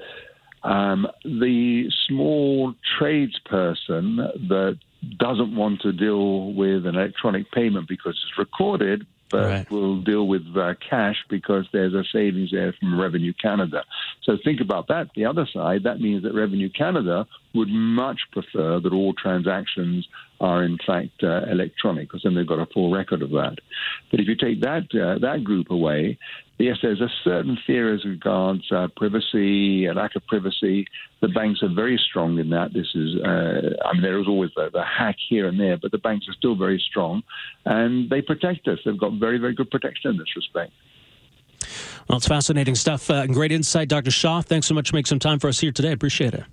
um, 0.63 1.07
the 1.23 1.89
small 2.07 2.73
tradesperson 2.99 4.17
that 4.49 4.79
doesn't 5.17 5.55
want 5.55 5.81
to 5.81 5.91
deal 5.91 6.53
with 6.53 6.85
an 6.85 6.95
electronic 6.95 7.51
payment 7.51 7.87
because 7.87 8.13
it's 8.13 8.37
recorded, 8.37 9.05
but 9.29 9.45
right. 9.45 9.71
will 9.71 10.01
deal 10.01 10.27
with 10.27 10.43
uh, 10.55 10.73
cash 10.89 11.17
because 11.29 11.65
there's 11.73 11.93
a 11.93 12.03
savings 12.11 12.51
there 12.51 12.73
from 12.79 12.99
Revenue 12.99 13.33
Canada. 13.33 13.83
So 14.23 14.37
think 14.43 14.61
about 14.61 14.87
that. 14.87 15.09
The 15.15 15.25
other 15.25 15.47
side, 15.51 15.83
that 15.83 15.99
means 15.99 16.23
that 16.23 16.33
Revenue 16.33 16.69
Canada 16.69 17.27
would 17.53 17.69
much 17.69 18.19
prefer 18.31 18.79
that 18.79 18.93
all 18.93 19.13
transactions 19.13 20.07
are 20.39 20.63
in 20.63 20.77
fact 20.85 21.23
uh, 21.23 21.43
electronic 21.49 22.07
because 22.07 22.21
then 22.23 22.35
they've 22.35 22.47
got 22.47 22.59
a 22.59 22.67
full 22.67 22.91
record 22.91 23.21
of 23.21 23.31
that. 23.31 23.57
But 24.11 24.19
if 24.19 24.27
you 24.27 24.35
take 24.35 24.61
that 24.61 24.87
uh, 24.93 25.19
that 25.19 25.43
group 25.43 25.71
away, 25.71 26.19
yes, 26.57 26.77
there's 26.81 27.01
a 27.01 27.09
certain 27.23 27.57
fear 27.65 27.93
as 27.93 28.03
regards 28.05 28.71
uh, 28.71 28.87
privacy, 28.95 29.85
a 29.85 29.93
lack 29.93 30.15
of 30.15 30.25
privacy. 30.27 30.87
The 31.21 31.27
banks 31.29 31.61
are 31.63 31.73
very 31.73 31.99
strong 32.09 32.37
in 32.39 32.49
that. 32.51 32.73
This 32.73 32.87
is, 32.95 33.15
uh, 33.23 33.75
I 33.85 33.93
mean, 33.93 34.01
there 34.01 34.19
is 34.19 34.27
always 34.27 34.51
the, 34.55 34.69
the, 34.71 34.83
hack 34.83 35.15
here 35.29 35.47
and 35.47 35.59
there, 35.59 35.77
but 35.77 35.91
the 35.91 35.97
banks 35.97 36.27
are 36.27 36.33
still 36.33 36.55
very 36.55 36.83
strong, 36.89 37.23
and 37.65 38.09
they 38.09 38.21
protect 38.21 38.67
us. 38.67 38.79
They've 38.85 38.99
got 38.99 39.13
very, 39.13 39.37
very 39.37 39.53
good 39.53 39.71
protection 39.71 40.11
in 40.11 40.17
this 40.17 40.35
respect. 40.35 40.71
Well, 42.07 42.17
it's 42.17 42.27
fascinating 42.27 42.75
stuff. 42.75 43.09
Uh, 43.09 43.25
great 43.27 43.51
insight, 43.51 43.89
Dr. 43.89 44.11
Shaw. 44.11 44.41
Thanks 44.41 44.67
so 44.67 44.73
much 44.73 44.89
for 44.89 44.95
making 44.95 45.07
some 45.07 45.19
time 45.19 45.39
for 45.39 45.47
us 45.47 45.59
here 45.59 45.71
today. 45.71 45.89
I 45.89 45.93
appreciate 45.93 46.33
it. 46.33 46.43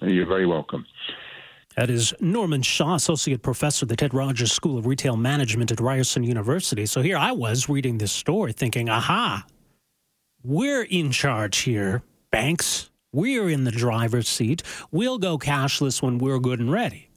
You're 0.00 0.26
very 0.26 0.46
welcome. 0.46 0.86
That 1.76 1.90
is 1.90 2.14
Norman 2.20 2.62
Shaw, 2.62 2.94
Associate 2.94 3.42
Professor 3.42 3.84
at 3.84 3.90
the 3.90 3.96
Ted 3.96 4.14
Rogers 4.14 4.50
School 4.50 4.78
of 4.78 4.86
Retail 4.86 5.16
Management 5.16 5.70
at 5.70 5.78
Ryerson 5.78 6.24
University. 6.24 6.86
So 6.86 7.02
here 7.02 7.18
I 7.18 7.32
was 7.32 7.68
reading 7.68 7.98
this 7.98 8.12
story 8.12 8.54
thinking, 8.54 8.88
aha, 8.88 9.44
we're 10.42 10.84
in 10.84 11.10
charge 11.10 11.58
here, 11.58 12.02
banks. 12.30 12.90
We're 13.12 13.50
in 13.50 13.64
the 13.64 13.70
driver's 13.70 14.26
seat. 14.26 14.62
We'll 14.90 15.18
go 15.18 15.38
cashless 15.38 16.00
when 16.00 16.16
we're 16.16 16.38
good 16.38 16.60
and 16.60 16.72
ready. 16.72 17.10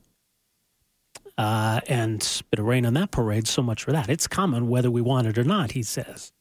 Uh, 1.37 1.79
and 1.87 2.19
bit 2.51 2.59
of 2.59 2.65
rain 2.65 2.85
on 2.85 2.95
that 2.95 3.11
parade, 3.11 3.47
so 3.47 3.61
much 3.61 3.85
for 3.85 3.93
that. 3.93 4.09
It's 4.09 4.27
coming 4.27 4.67
whether 4.67 4.91
we 4.91 5.01
want 5.01 5.27
it 5.27 5.37
or 5.37 5.45
not, 5.45 5.71
he 5.71 5.83
says. 5.83 6.33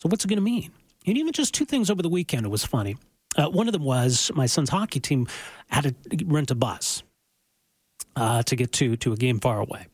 So 0.00 0.10
what's 0.10 0.26
it 0.26 0.28
going 0.28 0.36
to 0.36 0.42
mean? 0.42 0.70
And 1.06 1.16
even 1.16 1.32
just 1.32 1.54
two 1.54 1.64
things 1.64 1.88
over 1.88 2.02
the 2.02 2.10
weekend, 2.10 2.44
it 2.44 2.50
was 2.50 2.64
funny. 2.64 2.98
Uh, 3.36 3.48
one 3.48 3.68
of 3.68 3.72
them 3.72 3.84
was 3.84 4.30
my 4.34 4.46
son's 4.46 4.70
hockey 4.70 5.00
team 5.00 5.26
had 5.68 5.84
to 5.84 6.24
rent 6.26 6.50
a 6.50 6.54
bus 6.54 7.02
uh, 8.16 8.42
to 8.42 8.56
get 8.56 8.72
to 8.72 8.96
to 8.96 9.12
a 9.12 9.16
game 9.16 9.38
far 9.38 9.60
away, 9.60 9.86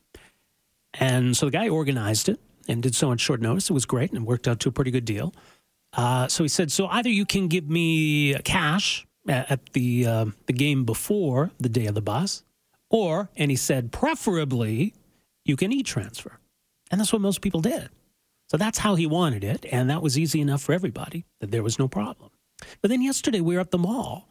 and 0.95 1.37
so 1.37 1.45
the 1.45 1.51
guy 1.51 1.69
organized 1.69 2.29
it 2.29 2.39
and 2.67 2.81
did 2.83 2.95
so 2.95 3.09
on 3.09 3.17
short 3.17 3.41
notice. 3.41 3.69
It 3.69 3.73
was 3.73 3.85
great 3.85 4.11
and 4.11 4.25
worked 4.25 4.47
out 4.47 4.59
to 4.61 4.69
a 4.69 4.71
pretty 4.71 4.91
good 4.91 5.05
deal. 5.05 5.33
Uh, 5.93 6.27
so 6.27 6.43
he 6.43 6.47
said, 6.47 6.71
"So 6.71 6.87
either 6.87 7.09
you 7.09 7.25
can 7.25 7.47
give 7.47 7.69
me 7.69 8.33
cash 8.43 9.05
at 9.27 9.73
the 9.73 10.05
uh, 10.05 10.25
the 10.47 10.53
game 10.53 10.83
before 10.83 11.51
the 11.59 11.69
day 11.69 11.85
of 11.85 11.95
the 11.95 12.01
bus, 12.01 12.43
or," 12.89 13.29
and 13.35 13.51
he 13.51 13.57
said, 13.57 13.91
"preferably 13.91 14.93
you 15.45 15.55
can 15.55 15.71
e-transfer," 15.71 16.39
and 16.89 16.99
that's 16.99 17.13
what 17.13 17.21
most 17.21 17.41
people 17.41 17.61
did. 17.61 17.89
So 18.49 18.57
that's 18.57 18.79
how 18.79 18.95
he 18.95 19.05
wanted 19.05 19.43
it, 19.43 19.65
and 19.71 19.89
that 19.89 20.01
was 20.01 20.17
easy 20.17 20.41
enough 20.41 20.61
for 20.61 20.73
everybody. 20.73 21.25
That 21.39 21.51
there 21.51 21.63
was 21.63 21.77
no 21.77 21.87
problem. 21.87 22.31
But 22.81 22.89
then 22.89 23.01
yesterday 23.01 23.41
we 23.41 23.55
were 23.55 23.61
at 23.61 23.71
the 23.71 23.77
mall 23.77 24.27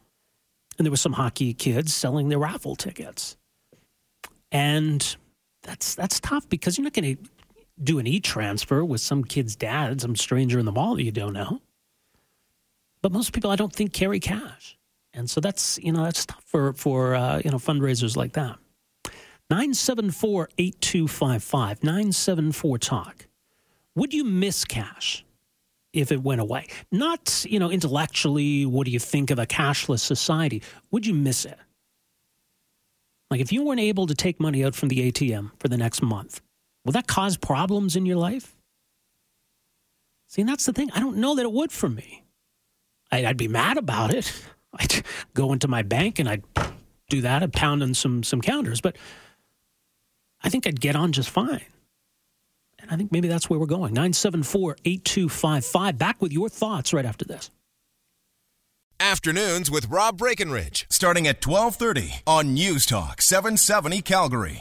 and 0.78 0.85
there 0.85 0.90
were 0.90 0.97
some 0.97 1.14
hockey 1.14 1.54
kids 1.54 1.95
selling 1.95 2.28
their 2.28 2.38
raffle 2.38 2.76
tickets. 2.76 3.37
And 4.52 5.16
that's 5.62 5.95
that's 5.95 6.21
tough 6.21 6.49
because 6.49 6.78
you're 6.78 6.85
not 6.85 6.92
going 6.92 7.16
to 7.16 7.23
do 7.83 7.99
an 7.99 8.06
e-transfer 8.06 8.85
with 8.85 9.00
some 9.00 9.25
kid's 9.25 9.56
dad, 9.56 10.00
some 10.00 10.16
stranger 10.16 10.59
in 10.59 10.64
the 10.64 10.73
mall 10.73 10.97
that 10.97 11.02
you 11.02 11.12
don't 11.12 11.33
know. 11.33 11.61
But 13.02 13.12
most 13.12 13.33
people, 13.33 13.50
I 13.50 13.56
don't 13.56 13.73
think, 13.73 13.92
carry 13.92 14.21
cash, 14.21 14.78
and 15.12 15.28
so 15.28 15.40
that's 15.40 15.78
you 15.78 15.92
know 15.92 16.04
that's 16.04 16.26
tough 16.26 16.42
for 16.47 16.73
for 16.73 17.14
uh, 17.14 17.40
you 17.45 17.50
know 17.50 17.59
fundraisers 17.59 18.16
like 18.16 18.33
that. 18.33 18.59
974 19.50 20.49
8255 20.59 21.85
974 21.85 22.78
talk. 22.78 23.26
Would 23.95 24.12
you 24.12 24.25
miss 24.25 24.64
cash? 24.64 25.25
If 25.97 26.12
it 26.12 26.23
went 26.23 26.41
away. 26.41 26.67
Not, 26.93 27.45
you 27.49 27.59
know, 27.59 27.71
intellectually, 27.71 28.67
what 28.67 28.85
do 28.85 28.91
you 28.91 28.99
think 28.99 29.31
of 29.31 29.38
a 29.38 29.47
cashless 29.47 30.00
society? 30.00 30.62
Would 30.91 31.07
you 31.07 31.15
miss 31.15 31.45
it? 31.45 31.59
Like 33.31 33.41
if 33.41 33.53
you 33.53 33.65
weren't 33.65 33.81
able 33.81 34.07
to 34.07 34.15
take 34.15 34.38
money 34.38 34.65
out 34.65 34.75
from 34.75 34.88
the 34.88 35.11
ATM 35.11 35.50
for 35.59 35.69
the 35.69 35.76
next 35.76 36.03
month, 36.03 36.41
will 36.85 36.93
that 36.93 37.07
cause 37.07 37.37
problems 37.37 37.97
in 37.97 38.07
your 38.07 38.17
life? 38.17 38.55
See, 40.29 40.43
and 40.43 40.49
that's 40.49 40.67
the 40.67 40.73
thing. 40.73 40.91
I 40.93 41.00
don't 41.00 41.17
know 41.17 41.35
that 41.35 41.43
it 41.43 41.53
would 41.53 41.73
for 41.73 41.88
me. 41.88 42.25
I'd 43.11 43.37
be 43.37 43.49
mad 43.49 43.79
about 43.79 44.12
it. 44.12 44.33
I'd 44.75 45.03
go 45.35 45.53
into 45.53 45.69
my 45.69 45.83
bank 45.83 46.19
and 46.19 46.29
I'd 46.29 46.45
do 47.09 47.23
that, 47.23 47.43
I'd 47.43 47.53
pound 47.53 47.83
on 47.83 47.95
some 47.95 48.23
some 48.23 48.41
counters, 48.41 48.81
but 48.81 48.97
I 50.43 50.49
think 50.49 50.67
I'd 50.67 50.81
get 50.81 50.97
on 50.97 51.12
just 51.12 51.31
fine. 51.31 51.65
I 52.90 52.97
think 52.97 53.12
maybe 53.12 53.28
that's 53.28 53.49
where 53.50 53.59
we're 53.59 53.66
going. 53.66 53.95
974 53.95 54.76
8255. 54.85 55.99
Back 55.99 56.23
with 56.23 56.33
your 56.33 56.49
thoughts 56.49 56.93
right 56.93 57.05
after 57.05 57.25
this. 57.25 57.50
Afternoons 58.99 59.71
with 59.71 59.90
Rob 59.90 60.16
Breckenridge, 60.16 60.87
starting 60.90 61.26
at 61.26 61.47
1230 61.47 62.23
on 62.26 62.55
News 62.55 62.87
Talk 62.87 63.21
770 63.21 64.00
Calgary. 64.00 64.55